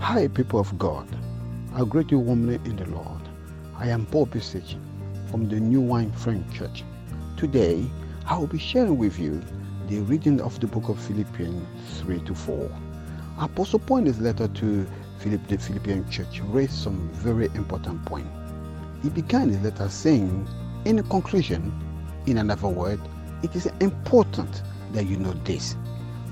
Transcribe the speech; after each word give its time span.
Hi, 0.00 0.26
people 0.28 0.58
of 0.58 0.76
God. 0.78 1.06
I 1.74 1.84
greet 1.84 2.10
you 2.10 2.18
warmly 2.18 2.54
in 2.64 2.76
the 2.76 2.86
Lord. 2.86 3.20
I 3.76 3.88
am 3.88 4.06
Paul 4.06 4.26
Bisich 4.26 4.76
from 5.30 5.46
the 5.46 5.60
New 5.60 5.82
Wine 5.82 6.10
Friend 6.10 6.42
Church. 6.52 6.82
Today, 7.36 7.84
I 8.26 8.38
will 8.38 8.46
be 8.46 8.58
sharing 8.58 8.96
with 8.96 9.18
you 9.18 9.40
the 9.88 10.00
reading 10.00 10.40
of 10.40 10.58
the 10.58 10.66
book 10.66 10.88
of 10.88 10.98
Philippians 10.98 11.64
3 12.00 12.18
to 12.20 12.34
4. 12.34 12.70
Apostle 13.40 13.78
Paul 13.78 13.98
in 13.98 14.06
his 14.06 14.20
letter 14.20 14.48
to 14.48 14.86
the 15.22 15.58
Philippian 15.58 16.10
church 16.10 16.40
raised 16.46 16.72
some 16.72 17.10
very 17.12 17.46
important 17.54 18.02
point. 18.06 18.26
He 19.02 19.10
began 19.10 19.50
his 19.50 19.60
letter 19.60 19.88
saying, 19.90 20.48
in 20.86 21.00
conclusion, 21.04 21.72
in 22.26 22.38
another 22.38 22.68
word, 22.68 23.00
it 23.42 23.54
is 23.54 23.66
important 23.80 24.62
that 24.92 25.04
you 25.04 25.18
know 25.18 25.34
this. 25.44 25.76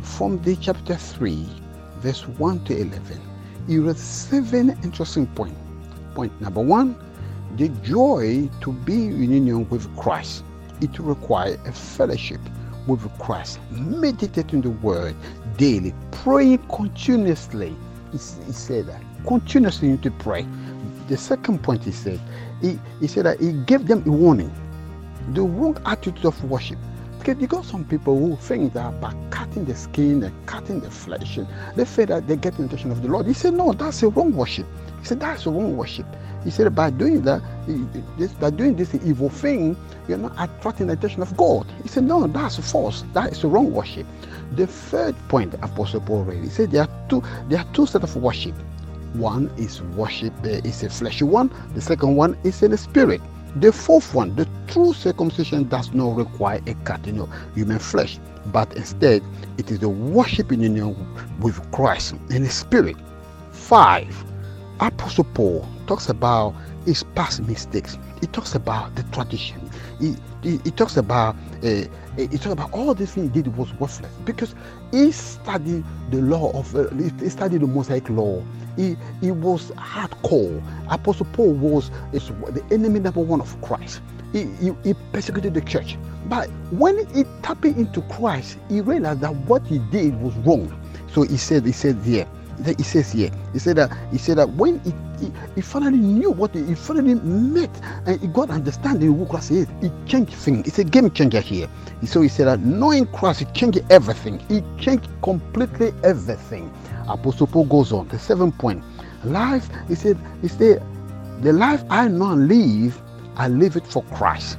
From 0.03 0.43
the 0.43 0.57
chapter 0.57 0.97
3, 0.97 1.47
verse 1.99 2.27
1 2.27 2.65
to 2.65 2.77
11, 2.77 3.21
he 3.69 3.79
raised 3.79 3.99
seven 3.99 4.71
interesting 4.83 5.27
points. 5.27 5.55
Point 6.15 6.33
number 6.41 6.61
one, 6.61 6.97
the 7.57 7.69
joy 7.85 8.49
to 8.63 8.73
be 8.73 9.07
in 9.07 9.31
union 9.31 9.69
with 9.69 9.95
Christ. 9.97 10.43
It 10.81 10.99
requires 10.99 11.59
a 11.67 11.73
fellowship 11.73 12.41
with 12.87 13.01
Christ, 13.19 13.61
meditating 13.71 14.63
the 14.63 14.71
word 14.71 15.15
daily, 15.59 15.95
praying 16.11 16.59
continuously. 16.69 17.77
He, 18.11 18.19
he 18.47 18.53
said 18.53 18.87
that 18.87 19.03
continuously 19.27 19.89
you 19.89 19.95
need 19.95 20.03
to 20.05 20.11
pray. 20.13 20.47
The 21.09 21.19
second 21.19 21.63
point 21.63 21.85
he 21.85 21.93
said, 21.93 22.21
he, 22.63 22.79
he 23.01 23.07
said 23.07 23.27
that 23.27 23.39
he 23.39 23.53
gave 23.53 23.87
them 23.87 24.03
a 24.07 24.11
warning. 24.11 24.53
The 25.35 25.43
wrong 25.43 25.77
attitude 25.85 26.25
of 26.25 26.43
worship. 26.45 26.79
You 27.29 27.47
got 27.47 27.67
some 27.67 27.85
people 27.85 28.19
who 28.19 28.37
think 28.37 28.73
that 28.73 29.01
by 29.03 29.15
cutting 29.29 29.67
the 29.67 29.75
skin 29.77 30.23
and 30.23 30.47
cutting 30.47 30.81
the 30.81 30.91
flesh, 30.91 31.39
they 31.77 31.85
feel 31.85 32.07
that 32.07 32.27
they 32.27 32.37
get 32.37 32.57
the 32.57 32.63
intention 32.63 32.91
of 32.91 33.03
the 33.03 33.09
Lord. 33.09 33.27
He 33.27 33.35
said, 33.35 33.53
No, 33.53 33.73
that's 33.73 34.03
a 34.03 34.09
wrong 34.09 34.35
worship. 34.35 34.67
He 35.01 35.05
said, 35.07 35.21
That's 35.21 35.45
a 35.45 35.51
wrong 35.51 35.77
worship. 35.77 36.07
He 36.45 36.51
said, 36.51 36.75
by 36.75 36.91
doing 36.91 37.23
that, 37.23 37.43
by 38.41 38.51
doing 38.51 38.77
this 38.77 38.95
evil 38.95 39.29
thing, 39.29 39.77
you're 40.09 40.19
not 40.19 40.33
attracting 40.39 40.87
the 40.87 40.93
attention 40.95 41.21
of 41.21 41.37
God. 41.37 41.67
He 41.83 41.89
said, 41.89 42.05
no, 42.05 42.27
that's 42.27 42.57
false. 42.71 43.05
That 43.13 43.33
is 43.33 43.43
the 43.43 43.49
wrong 43.49 43.73
worship. 43.73 44.07
The 44.53 44.67
third 44.67 45.17
point, 45.29 45.55
Apostle 45.55 46.01
Paul 46.01 46.25
raised, 46.25 46.45
he 46.45 46.49
said 46.51 46.71
there 46.71 46.83
are 46.83 47.09
two, 47.09 47.23
there 47.49 47.59
are 47.59 47.67
two 47.75 47.87
sets 47.87 48.05
of 48.05 48.17
worship. 48.17 48.55
One 49.15 49.51
is 49.57 49.83
worship 49.83 50.33
uh, 50.45 50.61
is 50.65 50.83
a 50.83 50.91
fleshy 50.91 51.25
one. 51.25 51.51
The 51.75 51.81
second 51.81 52.15
one 52.15 52.37
is 52.45 52.63
in 52.63 52.71
the 52.71 52.79
spirit. 52.79 53.21
The 53.57 53.73
fourth 53.73 54.15
one, 54.15 54.37
the 54.37 54.47
true 54.69 54.93
circumcision 54.93 55.69
does 55.69 55.93
not 55.93 56.17
require 56.17 56.61
a 56.67 56.75
cutting 56.85 57.21
of 57.21 57.31
human 57.55 57.79
flesh, 57.79 58.19
but 58.47 58.73
instead 58.77 59.23
it 59.57 59.71
is 59.71 59.79
the 59.81 59.89
worship 59.89 60.53
in 60.53 60.61
union 60.61 60.95
with 61.41 61.59
Christ 61.73 62.15
in 62.31 62.45
the 62.45 62.51
spirit. 62.51 62.97
Five, 63.51 64.25
Apostle 64.81 65.25
Paul 65.35 65.67
talks 65.87 66.09
about 66.09 66.55
his 66.85 67.03
past 67.15 67.43
mistakes. 67.43 67.99
He 68.21 68.27
talks 68.29 68.55
about 68.55 68.95
the 68.95 69.03
tradition. 69.05 69.61
He, 70.01 70.15
he, 70.43 70.59
he 70.65 70.71
talks 70.71 70.97
about 70.97 71.37
uh, 71.65 71.85
he 72.17 72.29
talks 72.29 72.47
about 72.47 72.73
all 72.73 72.95
the 72.95 73.07
things 73.07 73.35
he 73.35 73.43
did 73.43 73.57
was 73.57 73.73
worthless 73.75 74.13
because 74.25 74.55
he 74.93 75.11
studied 75.13 75.85
the 76.11 76.21
law 76.21 76.51
of 76.53 76.75
uh, 76.77 76.89
he 76.91 77.29
studied 77.29 77.63
the 77.63 77.67
Mosaic 77.67 78.09
law. 78.09 78.43
He, 78.77 78.97
he 79.21 79.33
was 79.33 79.73
hardcore. 79.73 80.63
Apostle 80.89 81.27
Paul 81.33 81.53
was 81.55 81.91
the 82.13 82.65
enemy 82.71 83.01
number 83.01 83.21
one 83.21 83.41
of 83.41 83.61
Christ. 83.61 84.01
He, 84.33 84.45
he, 84.61 84.73
he, 84.85 84.95
persecuted 85.13 85.55
the 85.55 85.63
church. 85.63 85.97
But 86.27 86.49
when 86.71 87.07
he 87.15 87.25
tapped 87.43 87.65
into 87.65 88.03
Christ, 88.03 88.59
he 88.69 88.81
realized 88.81 89.21
that 89.21 89.35
what 89.35 89.67
he 89.67 89.79
did 89.91 90.21
was 90.21 90.35
wrong. 90.39 90.73
So 91.13 91.23
he 91.23 91.39
said, 91.39 91.65
he 91.65 91.73
said, 91.73 91.99
yeah, 92.05 92.27
he 92.65 92.83
says 92.83 93.13
here, 93.13 93.31
he 93.53 93.59
said 93.59 93.77
that 93.77 93.97
he 94.11 94.19
said 94.19 94.39
that 94.39 94.51
when 94.51 94.81
he, 94.81 94.93
he, 95.21 95.33
he 95.55 95.61
finally 95.61 95.99
knew 95.99 96.31
what 96.31 96.55
he, 96.55 96.65
he, 96.65 96.75
finally 96.75 97.15
met 97.15 97.71
and 98.07 98.21
he 98.21 98.27
got 98.27 98.51
understanding 98.51 99.17
who 99.17 99.27
Christ 99.27 99.51
is, 99.51 99.67
he 99.81 99.91
changed 100.07 100.35
things. 100.35 100.67
It's 100.67 100.79
a 100.79 100.85
game 100.85 101.11
changer 101.11 101.41
here. 101.41 101.69
So 102.05 102.21
he 102.21 102.29
said 102.29 102.47
that 102.47 102.61
knowing 102.61 103.07
Christ, 103.07 103.41
he 103.41 103.45
changed 103.47 103.81
everything. 103.91 104.39
He 104.49 104.63
changed 104.83 105.09
completely 105.23 105.93
everything. 106.03 106.73
Apostle 107.09 107.47
Paul 107.47 107.65
goes 107.67 107.93
on. 107.93 108.09
The 108.09 108.19
seventh 108.19 108.59
point. 108.59 108.83
Life, 109.25 109.69
he 109.89 109.95
said, 109.95 110.19
he 110.43 110.49
said, 110.49 110.83
the 111.43 111.53
life 111.53 111.85
I 111.91 112.09
now 112.09 112.35
live, 112.35 113.01
I 113.37 113.49
live 113.49 113.77
it 113.77 113.87
for 113.87 114.03
Christ. 114.15 114.59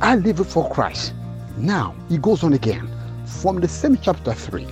I 0.00 0.16
live 0.16 0.40
it 0.40 0.44
for 0.44 0.68
Christ. 0.70 1.14
Now 1.56 1.94
he 2.08 2.18
goes 2.18 2.44
on 2.44 2.52
again 2.52 2.88
from 3.24 3.60
the 3.60 3.68
same 3.68 3.98
chapter 4.00 4.32
3, 4.32 4.66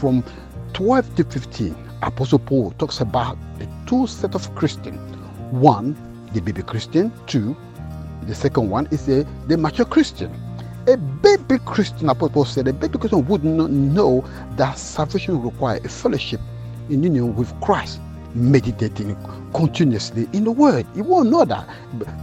from 0.00 0.24
12 0.72 1.16
to 1.16 1.24
15, 1.24 1.76
Apostle 2.02 2.38
Paul 2.38 2.70
talks 2.72 3.00
about 3.00 3.36
the 3.58 3.68
two 3.86 4.06
set 4.06 4.34
of 4.34 4.54
Christian. 4.54 4.94
One, 5.50 5.94
the 6.32 6.40
baby 6.40 6.62
Christian. 6.62 7.12
Two, 7.26 7.54
the 8.26 8.34
second 8.34 8.70
one 8.70 8.86
is 8.90 9.04
the, 9.04 9.26
the 9.48 9.58
mature 9.58 9.84
Christian. 9.84 10.32
A 10.88 10.96
baby 10.96 11.58
Christian, 11.66 12.08
Apostle 12.08 12.30
Paul 12.30 12.44
said, 12.46 12.68
a 12.68 12.72
baby 12.72 12.98
Christian 12.98 13.26
would 13.26 13.44
not 13.44 13.70
know 13.70 14.24
that 14.56 14.78
salvation 14.78 15.42
requires 15.42 15.84
a 15.84 15.88
fellowship 15.90 16.40
in 16.88 17.02
union 17.02 17.36
with 17.36 17.52
Christ, 17.60 18.00
meditating 18.34 19.14
continuously 19.52 20.26
in 20.32 20.44
the 20.44 20.52
Word. 20.52 20.86
You 20.94 21.04
won't 21.04 21.28
know 21.28 21.44
that 21.44 21.68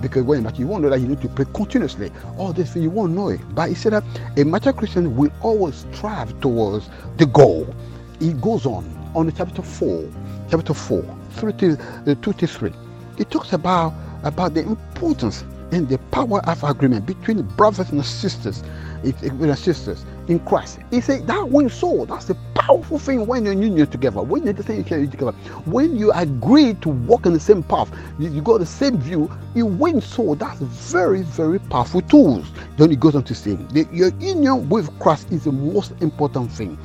because 0.02 0.24
when 0.24 0.52
you 0.56 0.66
won't 0.66 0.82
know 0.82 0.90
that 0.90 1.00
you 1.00 1.08
need 1.08 1.22
to 1.22 1.30
pray 1.30 1.46
continuously. 1.54 2.12
All 2.38 2.52
this 2.52 2.76
you 2.76 2.90
won't 2.90 3.14
know 3.14 3.30
it. 3.30 3.42
But 3.54 3.70
he 3.70 3.76
said 3.76 3.94
that 3.94 4.04
a 4.38 4.44
mature 4.44 4.74
Christian 4.74 5.16
will 5.16 5.32
always 5.42 5.86
strive 5.94 6.40
towards 6.42 6.90
the 7.18 7.28
goal 7.28 7.74
he 8.19 8.34
goes 8.34 8.66
on 8.66 8.85
on 9.16 9.31
chapter 9.35 9.62
4 9.62 10.12
chapter 10.50 10.74
4 10.74 11.18
3 11.31 11.53
to, 11.53 11.78
uh, 12.07 12.16
2 12.22 12.34
to 12.34 12.47
3 12.47 12.72
he 13.18 13.24
talks 13.25 13.53
about 13.53 13.94
about 14.24 14.53
the 14.53 14.62
importance 14.62 15.44
and 15.72 15.88
the 15.88 15.97
power 16.12 16.40
of 16.47 16.63
agreement 16.63 17.06
between 17.06 17.41
brothers 17.56 17.90
and 17.91 18.03
sisters 18.03 18.63
and 19.03 19.58
sisters 19.58 20.06
in 20.28 20.40
Christ. 20.40 20.79
He 20.91 21.02
said 21.02 21.28
that 21.28 21.50
wins 21.50 21.74
soul. 21.74 22.06
That's 22.06 22.25
the 22.25 22.35
powerful 22.56 23.00
thing 23.00 23.25
when 23.25 23.44
you're 23.46 23.53
in 23.53 23.62
union 23.62 23.88
together. 23.88 24.22
When 24.22 24.44
you're 24.44 24.53
together. 24.53 25.31
When 25.66 25.96
you 25.96 26.12
agree 26.12 26.74
to 26.75 26.90
walk 26.90 27.25
in 27.25 27.34
the 27.34 27.40
same 27.40 27.63
path, 27.63 27.91
you, 28.18 28.29
you 28.29 28.41
got 28.41 28.59
the 28.59 28.66
same 28.66 28.97
view, 28.97 29.31
you 29.56 29.66
win 29.66 30.02
soul. 30.02 30.35
That's 30.35 30.59
very, 30.59 31.22
very 31.22 31.59
powerful 31.59 32.02
tools. 32.02 32.47
Then 32.78 32.90
he 32.90 32.96
goes 32.96 33.16
on 33.16 33.24
to 33.24 33.35
say, 33.35 33.58
your 33.91 34.09
union 34.19 34.69
with 34.69 34.97
Christ 35.00 35.31
is 35.31 35.46
the 35.46 35.52
most 35.52 35.94
important 36.02 36.52
thing 36.52 36.78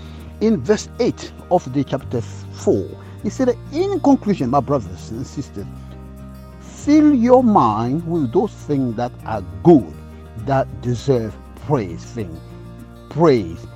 in 0.47 0.63
verse 0.63 0.89
8 1.01 1.33
of 1.51 1.73
the 1.73 1.83
chapter 1.83 2.21
4, 2.21 2.87
he 3.23 3.31
said, 3.31 3.57
In 3.73 3.99
conclusion, 4.01 4.51
my 4.51 4.61
brothers 4.61 5.11
and 5.11 5.27
sisters, 5.27 5.65
fill 6.61 7.15
your 7.15 7.43
mind 7.43 8.07
with 8.07 8.31
those 8.33 8.53
things 8.53 8.95
that 8.97 9.13
are 9.25 9.43
good, 9.63 9.91
that 10.45 10.69
deserve 10.83 11.35
praise, 11.67 12.05
things, 12.05 12.39
praise, 13.09 13.67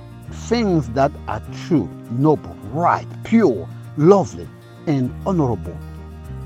things 0.47 0.89
that 0.89 1.11
are 1.27 1.41
true, 1.67 1.89
noble, 2.11 2.55
right, 2.71 3.07
pure, 3.23 3.67
lovely, 3.97 4.47
and 4.85 5.11
honorable. 5.25 5.75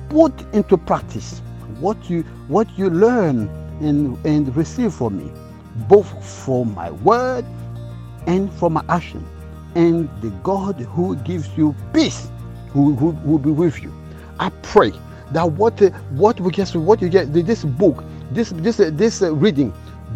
Put 0.10 0.34
into 0.54 0.78
practice 0.78 1.42
what 1.82 2.10
you 2.10 2.22
what 2.48 2.68
you 2.78 2.90
learn 2.90 3.50
and, 3.82 4.18
and 4.26 4.56
receive 4.56 4.94
from 4.94 5.18
me, 5.18 5.30
both 5.90 6.08
from 6.46 6.74
my 6.74 6.92
word 6.92 7.44
and 8.26 8.54
from 8.54 8.74
my 8.74 8.86
action 8.88 9.26
and 9.76 10.10
the 10.22 10.30
God 10.44 10.76
who 10.80 11.16
gives 11.18 11.50
you 11.58 11.76
peace 11.94 12.28
who 12.74 12.94
will, 12.96 13.38
be 13.38 13.52
with 13.52 13.82
you. 13.82 13.94
I 14.40 14.50
pray 14.64 14.92
that 15.32 15.52
what 15.52 15.80
what 16.12 16.40
we 16.40 16.52
get, 16.52 16.76
what 16.76 17.02
you 17.02 17.10
get, 17.10 17.32
this 17.34 17.64
book, 17.64 18.04
this 18.32 18.50
this 18.50 18.78
this 18.78 19.22
reading 19.22 19.74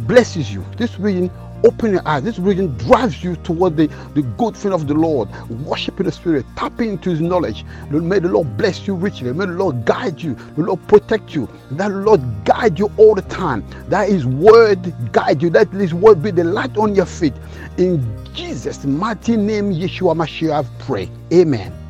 blesses 0.07 0.51
you. 0.51 0.65
This 0.75 0.99
reading 0.99 1.31
open 1.63 1.91
your 1.91 2.07
eyes. 2.07 2.23
This 2.23 2.39
reading 2.39 2.69
drives 2.77 3.23
you 3.23 3.35
toward 3.37 3.77
the, 3.77 3.87
the 4.15 4.21
good 4.37 4.55
thing 4.55 4.73
of 4.73 4.87
the 4.87 4.93
Lord. 4.93 5.29
Worship 5.49 5.99
in 5.99 6.05
the 6.05 6.11
Spirit, 6.11 6.45
tapping 6.55 6.91
into 6.91 7.09
His 7.09 7.21
knowledge. 7.21 7.65
May 7.89 8.19
the 8.19 8.29
Lord 8.29 8.57
bless 8.57 8.87
you 8.87 8.95
richly. 8.95 9.31
May 9.33 9.45
the 9.45 9.53
Lord 9.53 9.85
guide 9.85 10.21
you. 10.21 10.35
The 10.55 10.63
Lord 10.63 10.85
protect 10.87 11.35
you. 11.35 11.49
That 11.71 11.91
Lord 11.91 12.21
guide 12.45 12.79
you 12.79 12.91
all 12.97 13.15
the 13.15 13.21
time. 13.23 13.65
That 13.89 14.09
His 14.09 14.25
word 14.25 14.93
guide 15.11 15.41
you. 15.41 15.49
That 15.49 15.69
His 15.69 15.93
word 15.93 16.21
be 16.23 16.31
the 16.31 16.43
light 16.43 16.77
on 16.77 16.95
your 16.95 17.05
feet. 17.05 17.33
In 17.77 18.03
Jesus' 18.33 18.85
mighty 18.85 19.37
name, 19.37 19.73
Yeshua 19.73 20.15
Mashiach, 20.15 20.65
I 20.65 20.83
pray. 20.83 21.09
Amen. 21.33 21.86